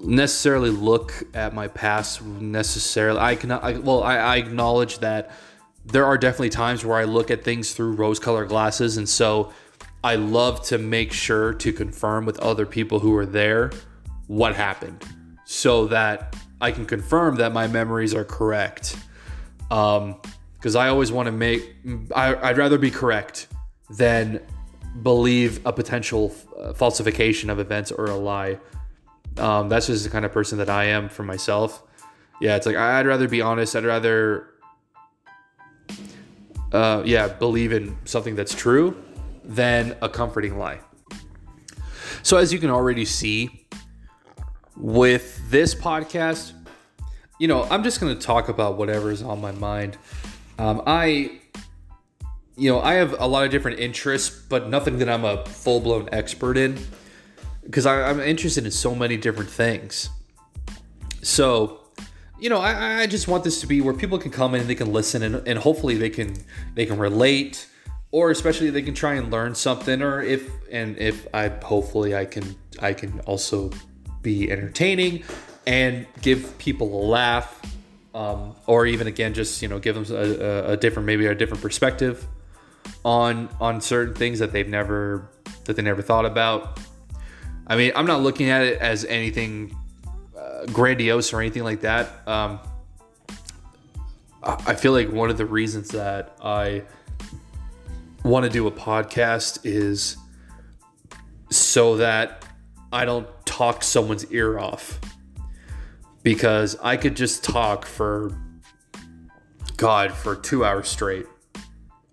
[0.02, 3.18] necessarily look at my past necessarily.
[3.18, 5.30] I can, I, well, I, I acknowledge that
[5.84, 9.52] there are definitely times where I look at things through rose-colored glasses, and so
[10.04, 13.72] I love to make sure to confirm with other people who are there
[14.28, 15.04] what happened,
[15.44, 18.96] so that I can confirm that my memories are correct.
[19.70, 20.20] Um,
[20.54, 21.76] because I always want to make,
[22.14, 23.46] I, I'd rather be correct
[23.90, 24.40] than
[25.02, 28.58] believe a potential uh, falsification of events or a lie.
[29.36, 31.82] Um, that's just the kind of person that I am for myself.
[32.40, 33.76] Yeah, it's like I'd rather be honest.
[33.76, 34.48] I'd rather,
[36.72, 39.00] uh, yeah, believe in something that's true
[39.44, 40.80] than a comforting lie.
[42.22, 43.67] So, as you can already see
[44.78, 46.52] with this podcast,
[47.38, 49.96] you know, I'm just going to talk about whatever's on my mind.
[50.58, 51.40] Um, I,
[52.56, 55.80] you know, I have a lot of different interests, but nothing that I'm a full
[55.80, 56.78] blown expert in
[57.64, 60.08] because I'm interested in so many different things.
[61.22, 61.80] So,
[62.40, 64.70] you know, I, I just want this to be where people can come in and
[64.70, 66.34] they can listen and, and hopefully they can
[66.74, 67.66] they can relate
[68.10, 72.24] or especially they can try and learn something or if and if I hopefully I
[72.24, 73.70] can I can also
[74.22, 75.24] be entertaining
[75.66, 77.60] and give people a laugh
[78.14, 81.62] um, or even again just you know give them a, a different maybe a different
[81.62, 82.26] perspective
[83.04, 85.28] on on certain things that they've never
[85.64, 86.78] that they never thought about
[87.68, 89.76] I mean, I'm not looking at it as anything
[90.36, 92.26] uh, grandiose or anything like that.
[92.26, 92.60] Um,
[94.42, 96.84] I feel like one of the reasons that I
[98.24, 100.16] want to do a podcast is
[101.50, 102.46] so that
[102.90, 105.00] I don't talk someone's ear off.
[106.22, 108.32] Because I could just talk for,
[109.76, 111.26] God, for two hours straight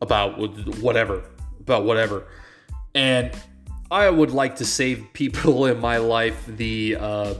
[0.02, 0.38] about
[0.80, 1.24] whatever,
[1.60, 2.26] about whatever.
[2.96, 3.32] And
[3.92, 7.34] I would like to save people in my life the uh,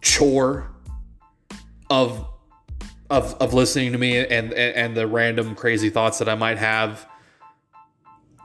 [0.00, 0.70] chore
[1.88, 2.26] of
[3.10, 6.58] of of listening to me and, and and the random crazy thoughts that I might
[6.58, 7.06] have.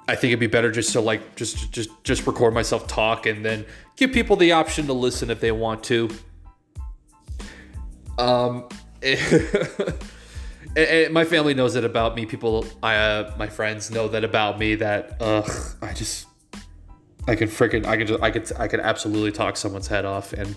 [0.07, 3.43] I think it'd be better just to like just just just record myself talk and
[3.43, 3.65] then
[3.95, 6.09] give people the option to listen if they want to.
[8.17, 8.67] Um,
[11.11, 12.25] my family knows it about me.
[12.25, 14.75] People, I, uh, my friends know that about me.
[14.75, 15.49] That ugh,
[15.81, 16.27] I just
[17.27, 20.33] I can freaking I can just I could I could absolutely talk someone's head off
[20.33, 20.55] and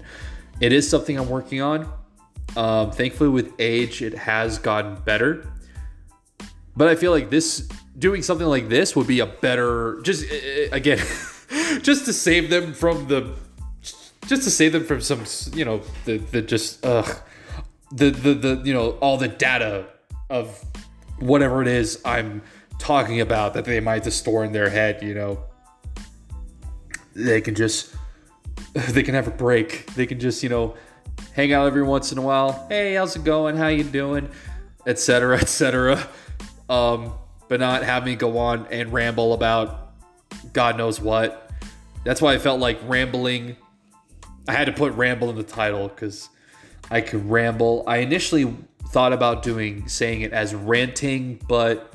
[0.61, 1.91] it is something I'm working on.
[2.57, 5.47] Um, thankfully with age it has gotten better.
[6.77, 10.25] But I feel like this doing something like this would be a better just
[10.73, 10.99] again
[11.83, 13.35] just to save them from the
[14.27, 15.25] just to save them from some
[15.57, 17.19] you know the the just ugh
[17.93, 19.87] the the the you know all the data
[20.31, 20.65] of
[21.19, 22.43] whatever it is I'm
[22.79, 25.43] talking about that they might just store in their head, you know
[27.15, 27.95] they can just
[28.73, 29.87] they can have a break.
[29.95, 30.75] They can just, you know,
[31.33, 32.67] hang out every once in a while.
[32.69, 33.57] Hey, how's it going?
[33.57, 34.29] How you doing?
[34.87, 35.37] Etc.
[35.37, 36.09] Etc.
[36.69, 37.13] Um,
[37.49, 39.93] but not have me go on and ramble about
[40.53, 41.51] God knows what.
[42.05, 43.57] That's why I felt like rambling.
[44.47, 46.29] I had to put ramble in the title because
[46.91, 47.85] I could ramble.
[47.87, 48.55] I initially
[48.91, 51.95] thought about doing saying it as ranting, but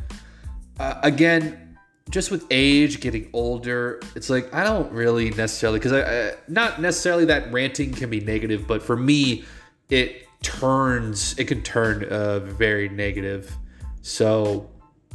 [0.79, 1.77] uh, again,
[2.09, 6.81] just with age, getting older, it's like I don't really necessarily because I, I, not
[6.81, 9.45] necessarily that ranting can be negative, but for me,
[9.89, 13.55] it turns it can turn uh, very negative.
[14.01, 14.69] So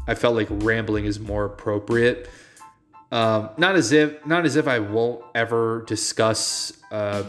[0.09, 2.29] I felt like rambling is more appropriate.
[3.13, 7.25] Um, not as if not as if I won't ever discuss uh,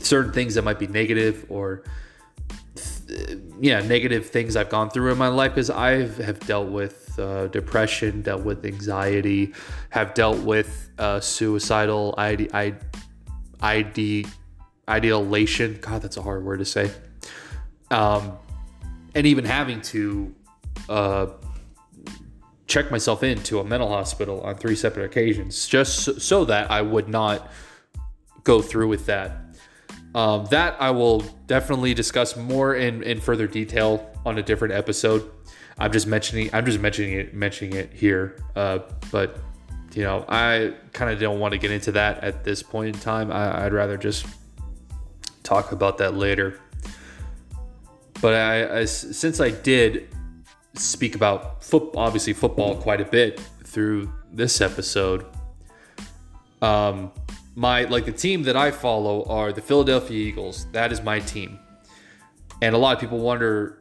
[0.00, 1.84] certain things that might be negative or
[3.60, 7.46] yeah negative things I've gone through in my life because I have dealt with uh,
[7.48, 9.54] depression, dealt with anxiety,
[9.90, 12.84] have dealt with uh, suicidal ide- ide-
[14.88, 15.78] ideation.
[15.80, 16.90] God, that's a hard word to say.
[17.90, 18.38] Um,
[19.14, 20.34] and even having to
[20.88, 21.26] uh,
[22.66, 26.82] check myself into a mental hospital on three separate occasions just so, so that I
[26.82, 27.50] would not
[28.42, 29.40] go through with that.
[30.14, 35.30] Um, that I will definitely discuss more in, in further detail on a different episode.
[35.78, 38.78] I'm just mentioning I'm just mentioning it mentioning it here, uh,
[39.10, 39.38] but
[39.92, 43.02] you know I kind of don't want to get into that at this point in
[43.02, 43.32] time.
[43.32, 44.24] I, I'd rather just
[45.42, 46.60] talk about that later.
[48.20, 50.08] But I, I since I did
[50.74, 55.26] speak about foot obviously football quite a bit through this episode.
[56.62, 57.12] Um,
[57.54, 60.66] my like the team that I follow are the Philadelphia Eagles.
[60.72, 61.58] That is my team.
[62.62, 63.78] And a lot of people wonder,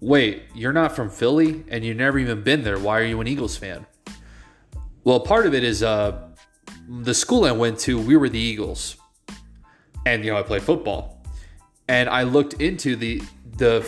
[0.00, 2.78] wait, you're not from Philly and you've never even been there.
[2.78, 3.86] Why are you an Eagles fan?
[5.04, 6.28] Well, part of it is uh,
[6.88, 8.96] the school I went to, we were the Eagles.
[10.06, 11.22] And you know, I played football.
[11.88, 13.22] And I looked into the
[13.56, 13.80] the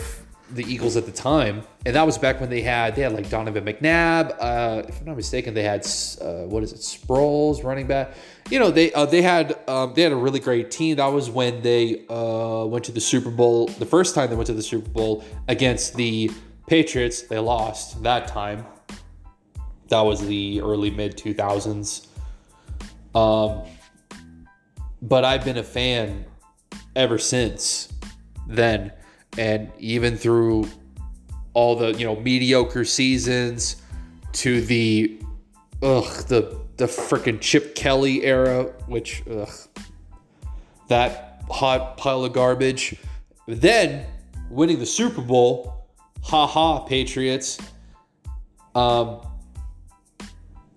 [0.53, 3.29] the Eagles at the time, and that was back when they had they had like
[3.29, 4.35] Donovan McNabb.
[4.39, 5.85] Uh, if I'm not mistaken, they had
[6.21, 8.13] uh, what is it, Sproles running back.
[8.49, 10.97] You know they uh, they had um, they had a really great team.
[10.97, 13.67] That was when they uh, went to the Super Bowl.
[13.67, 16.31] The first time they went to the Super Bowl against the
[16.67, 18.65] Patriots, they lost that time.
[19.89, 22.07] That was the early mid 2000s.
[23.13, 23.63] Um,
[25.01, 26.25] but I've been a fan
[26.95, 27.91] ever since
[28.47, 28.93] then
[29.37, 30.67] and even through
[31.53, 33.77] all the you know mediocre seasons
[34.33, 35.19] to the
[35.81, 39.49] ugh the the freaking Chip Kelly era, which ugh,
[40.87, 42.95] that hot pile of garbage.
[43.47, 44.05] Then
[44.49, 45.85] winning the Super Bowl,
[46.23, 47.59] ha ha, Patriots.
[48.73, 49.21] Um,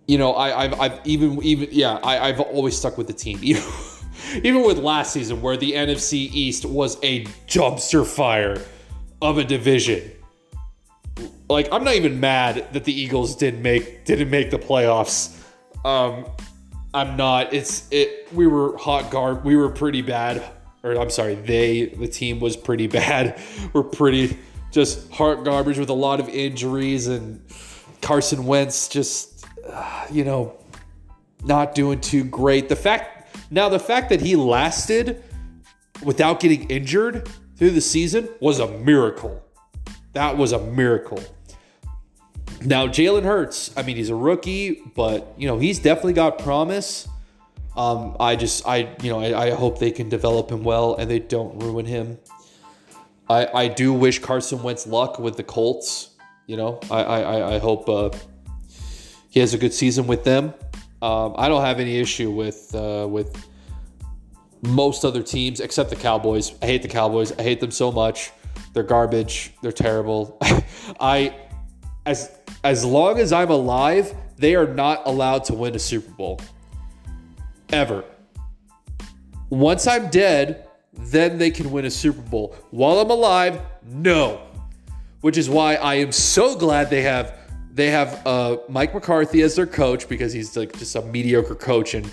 [0.07, 3.41] you know, I, I've, I've even even yeah, I, I've always stuck with the team.
[4.43, 8.61] even with last season where the NFC East was a dumpster fire
[9.22, 10.11] of a division.
[11.49, 15.41] Like I'm not even mad that the Eagles didn't make didn't make the playoffs.
[15.85, 16.26] Um,
[16.93, 17.53] I'm not.
[17.53, 18.32] It's it.
[18.32, 19.45] We were hot guard.
[19.45, 20.43] We were pretty bad.
[20.82, 23.41] Or I'm sorry, they the team was pretty bad.
[23.72, 24.39] We're pretty
[24.70, 27.41] just heart garbage with a lot of injuries and
[28.01, 30.57] Carson Wentz just uh, you know
[31.45, 32.68] not doing too great.
[32.68, 33.14] The fact
[33.55, 35.23] now, the fact that he lasted
[36.03, 39.41] without getting injured through the season was a miracle.
[40.13, 41.23] That was a miracle.
[42.65, 47.07] Now, Jalen Hurts, I mean, he's a rookie, but, you know, he's definitely got promise.
[47.77, 51.09] Um, I just, I, you know, I, I hope they can develop him well and
[51.09, 52.19] they don't ruin him.
[53.31, 56.11] I, I do wish Carson Wentz luck with the Colts.
[56.49, 58.11] You know, I, I, I hope uh,
[59.31, 60.55] he has a good season with them.
[61.05, 63.47] Um, I don't have any issue with uh, with
[64.63, 66.55] most other teams except the Cowboys.
[66.63, 67.31] I hate the Cowboys.
[67.39, 68.31] I hate them so much.
[68.73, 69.53] They're garbage.
[69.61, 70.39] They're terrible.
[71.01, 71.37] I
[72.07, 72.31] as
[72.65, 76.41] as long as I'm alive, they are not allowed to win a Super Bowl.
[77.71, 78.03] Ever.
[79.51, 82.57] Once I'm dead, then they can win a Super Bowl.
[82.71, 84.41] While I'm alive, no.
[85.21, 87.43] Which is why I am so glad they have
[87.75, 91.95] they have uh, Mike McCarthy as their coach because he's like just a mediocre coach.
[91.95, 92.09] And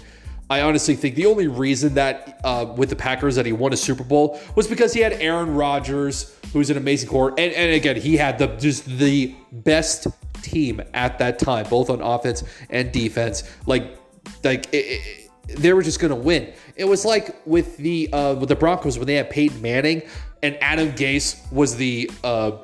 [0.49, 3.77] I honestly think the only reason that uh, with the Packers that he won a
[3.77, 7.95] Super Bowl was because he had Aaron Rodgers, who's an amazing core, and, and again
[7.95, 10.07] he had the just the best
[10.41, 13.43] team at that time, both on offense and defense.
[13.67, 13.99] Like
[14.43, 16.53] like it, it, they were just gonna win.
[16.75, 20.01] It was like with the uh, with the Broncos when they had Peyton Manning
[20.43, 22.57] and Adam Gase was the uh,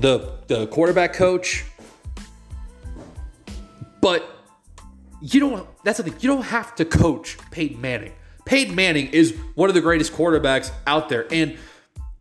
[0.00, 1.64] the the quarterback coach.
[4.00, 4.28] But
[5.20, 8.12] you don't that's the thing, you don't have to coach Peyton Manning.
[8.44, 11.56] Peyton Manning is one of the greatest quarterbacks out there and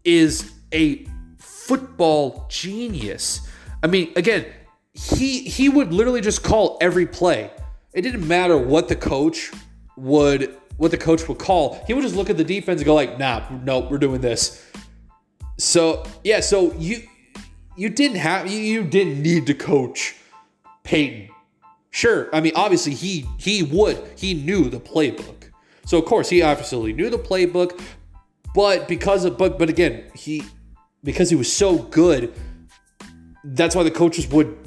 [0.03, 1.05] is a
[1.37, 3.47] football genius.
[3.83, 4.45] I mean, again,
[4.93, 7.51] he he would literally just call every play.
[7.93, 9.51] It didn't matter what the coach
[9.95, 11.83] would what the coach would call.
[11.87, 14.63] He would just look at the defense and go like, "Nah, no, we're doing this."
[15.59, 17.01] So, yeah, so you
[17.77, 20.15] you didn't have you, you didn't need to coach
[20.83, 21.29] Peyton.
[21.91, 25.51] Sure, I mean obviously he he would he knew the playbook,
[25.85, 27.79] so of course he obviously knew the playbook,
[28.53, 30.43] but because of but but again he
[31.03, 32.33] because he was so good,
[33.43, 34.57] that's why the coaches would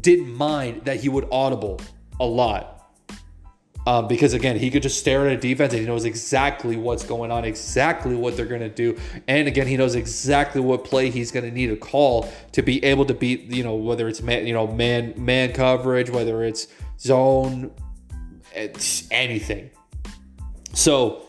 [0.00, 1.80] didn't mind that he would audible
[2.20, 2.73] a lot
[3.86, 7.04] um, because again, he could just stare at a defense and he knows exactly what's
[7.04, 11.10] going on, exactly what they're going to do, and again, he knows exactly what play
[11.10, 13.42] he's going to need to call to be able to beat.
[13.50, 16.68] You know, whether it's man, you know, man man coverage, whether it's
[16.98, 17.70] zone,
[18.54, 19.70] it's anything.
[20.72, 21.26] So,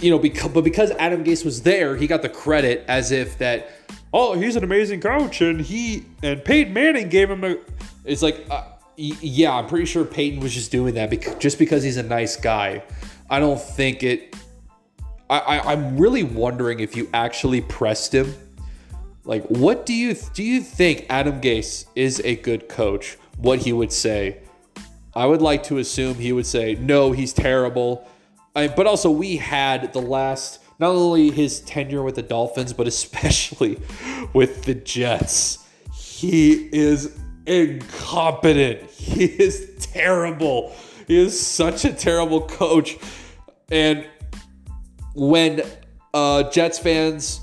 [0.00, 3.38] you know, because but because Adam Gase was there, he got the credit as if
[3.38, 3.70] that.
[4.12, 7.56] Oh, he's an amazing coach, and he and Peyton Manning gave him a.
[8.04, 8.46] It's like.
[8.50, 8.64] Uh,
[8.96, 12.36] yeah, I'm pretty sure Peyton was just doing that because just because he's a nice
[12.36, 12.82] guy.
[13.28, 14.36] I don't think it.
[15.28, 18.34] I, I I'm really wondering if you actually pressed him.
[19.24, 20.42] Like, what do you do?
[20.42, 23.18] You think Adam Gase is a good coach?
[23.38, 24.38] What he would say?
[25.14, 28.08] I would like to assume he would say, "No, he's terrible."
[28.54, 32.86] I, but also, we had the last not only his tenure with the Dolphins, but
[32.86, 33.78] especially
[34.32, 35.66] with the Jets.
[35.92, 38.90] He is incompetent.
[39.06, 40.74] He is terrible.
[41.06, 42.96] He is such a terrible coach.
[43.70, 44.06] And
[45.14, 45.62] when
[46.12, 47.40] uh, Jets fans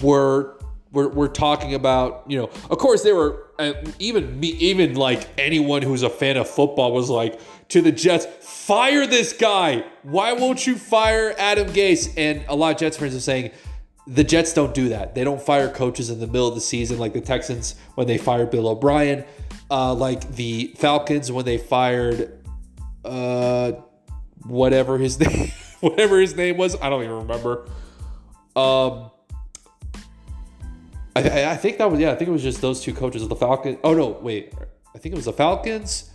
[0.00, 0.56] were
[0.92, 5.28] were, were talking about, you know, of course they were uh, even me, even like
[5.38, 9.84] anyone who's a fan of football was like to the Jets, fire this guy.
[10.02, 12.12] Why won't you fire Adam Gase?
[12.16, 13.50] And a lot of Jets fans are saying
[14.06, 15.14] the Jets don't do that.
[15.14, 18.18] They don't fire coaches in the middle of the season like the Texans when they
[18.18, 19.24] fired Bill O'Brien,
[19.70, 22.44] uh, like the Falcons when they fired
[23.04, 23.72] uh,
[24.44, 25.50] whatever his name,
[25.80, 26.76] whatever his name was.
[26.80, 27.66] I don't even remember.
[28.54, 29.10] Um,
[31.16, 32.12] I, I think that was yeah.
[32.12, 33.78] I think it was just those two coaches of the Falcons.
[33.82, 34.52] Oh no, wait.
[34.94, 36.10] I think it was the Falcons.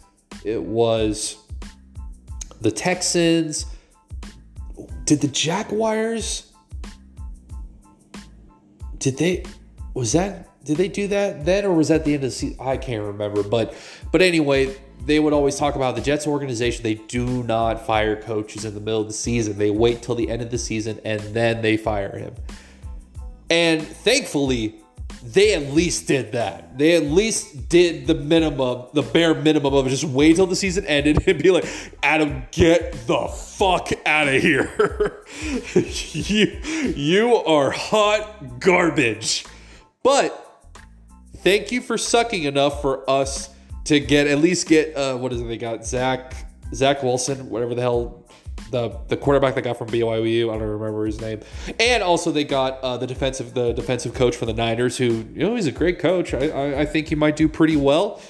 [0.46, 1.38] It was
[2.62, 3.66] the Texans.
[5.04, 6.51] Did the Jaguars?
[9.02, 9.44] Did they
[9.94, 12.58] was that did they do that then or was that the end of the season?
[12.62, 13.44] I can't remember.
[13.44, 13.76] But
[14.12, 14.76] but anyway,
[15.06, 16.84] they would always talk about the Jets organization.
[16.84, 19.58] They do not fire coaches in the middle of the season.
[19.58, 22.36] They wait till the end of the season and then they fire him.
[23.50, 24.81] And thankfully,
[25.24, 26.78] they at least did that.
[26.78, 30.86] They at least did the minimum, the bare minimum of just wait till the season
[30.86, 31.66] ended and be like,
[32.02, 35.24] Adam, get the fuck out of here.
[35.76, 36.60] you,
[36.96, 39.46] you are hot garbage.
[40.04, 40.48] But
[41.38, 43.50] thank you for sucking enough for us
[43.86, 45.46] to get at least get uh, what is it?
[45.46, 46.34] They got Zach
[46.74, 48.21] Zach Wilson, whatever the hell
[48.72, 50.50] the the quarterback they got from BYU.
[50.50, 51.42] I don't remember his name.
[51.80, 55.44] And also they got uh, the defensive the defensive coach for the Niners, who you
[55.44, 56.34] know he's a great coach.
[56.34, 58.22] I I, I think he might do pretty well.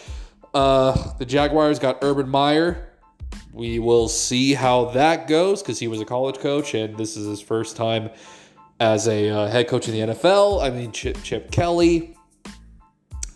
[0.54, 2.90] Uh, the Jaguars got Urban Meyer.
[3.54, 7.28] We will see how that goes because he was a college coach and this is
[7.28, 8.10] his first time
[8.80, 10.62] as a uh, head coach in the NFL.
[10.62, 12.18] I mean Chip Chip Kelly.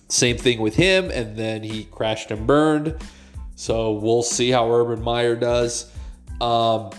[0.08, 2.96] Same thing with him, and then he crashed and burned.
[3.56, 5.92] So we'll see how Urban Meyer does.
[6.42, 6.92] Um,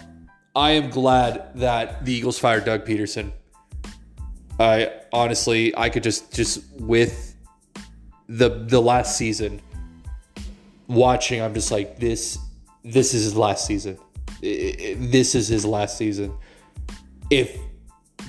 [0.55, 3.33] I am glad that the Eagles fired Doug Pederson.
[4.59, 7.35] I honestly, I could just just with
[8.29, 9.61] the the last season
[10.89, 12.39] watching, I'm just like this.
[12.83, 13.99] This is his last season.
[14.41, 16.33] This is his last season.
[17.31, 17.59] If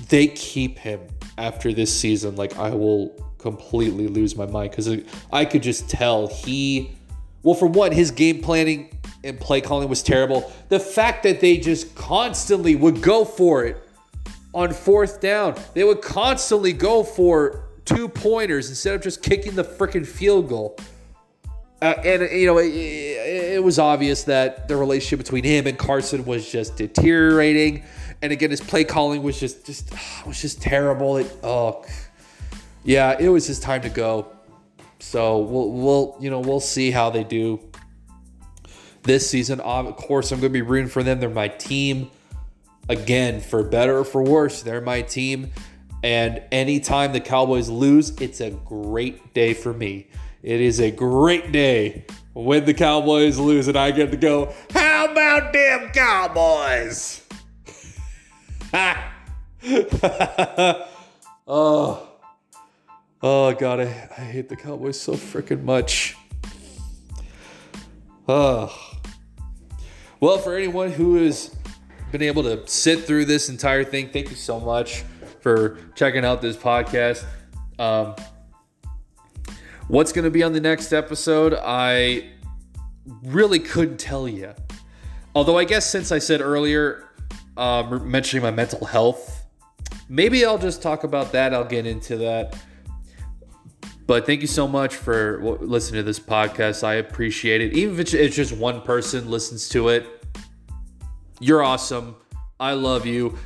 [0.08, 1.00] they keep him
[1.36, 4.90] after this season, like I will completely lose my mind because
[5.32, 6.92] I could just tell he.
[7.42, 8.90] Well, for one, his game planning
[9.24, 10.52] and play calling was terrible.
[10.68, 13.82] The fact that they just constantly would go for it
[14.54, 19.64] on fourth down, they would constantly go for two pointers instead of just kicking the
[19.64, 20.78] freaking field goal.
[21.80, 26.24] Uh, and you know, it, it, was obvious that the relationship between him and Carson
[26.24, 27.84] was just deteriorating.
[28.20, 29.92] And again, his play calling was just just
[30.26, 31.18] was just terrible.
[31.18, 31.84] It oh,
[32.82, 34.26] yeah, it was his time to go.
[34.98, 37.60] So we'll we'll you know we'll see how they do
[39.08, 39.58] this season.
[39.58, 41.18] Of course, I'm going to be rooting for them.
[41.18, 42.12] They're my team.
[42.88, 45.50] Again, for better or for worse, they're my team.
[46.04, 50.06] And anytime the Cowboys lose, it's a great day for me.
[50.42, 52.04] It is a great day
[52.34, 57.22] when the Cowboys lose and I get to go, How about them Cowboys?
[61.48, 62.08] oh,
[63.22, 66.14] oh God, I, I hate the Cowboys so freaking much.
[68.28, 68.87] Oh.
[70.20, 71.54] Well, for anyone who has
[72.10, 75.04] been able to sit through this entire thing, thank you so much
[75.40, 77.24] for checking out this podcast.
[77.78, 78.16] Um,
[79.86, 81.54] what's going to be on the next episode?
[81.54, 82.30] I
[83.22, 84.54] really couldn't tell you.
[85.36, 87.04] Although, I guess since I said earlier,
[87.56, 89.46] uh, mentioning my mental health,
[90.08, 91.54] maybe I'll just talk about that.
[91.54, 92.58] I'll get into that.
[94.08, 96.82] But thank you so much for listening to this podcast.
[96.82, 97.74] I appreciate it.
[97.74, 100.06] Even if it's just one person listens to it,
[101.40, 102.16] you're awesome.
[102.58, 103.36] I love you.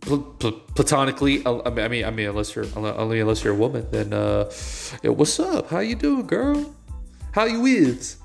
[0.00, 4.50] Pl- pl- platonically, I mean, I mean, unless you're unless you're a woman, then uh,
[5.02, 5.68] what's up?
[5.68, 6.74] How you doing, girl?
[7.32, 8.16] How you is?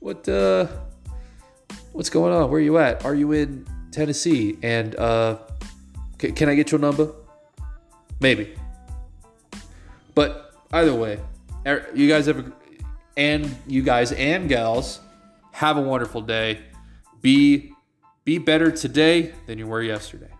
[0.00, 0.66] What uh,
[1.92, 2.50] what's going on?
[2.50, 3.06] Where are you at?
[3.06, 4.58] Are you in Tennessee?
[4.62, 5.38] And uh,
[6.20, 7.10] c- can I get your number?
[8.20, 8.54] Maybe.
[10.14, 11.18] But Either way,
[11.66, 12.52] er, you guys have
[13.16, 15.00] and you guys and gals
[15.52, 16.60] have a wonderful day.
[17.20, 17.72] Be
[18.24, 20.30] be better today than you were yesterday.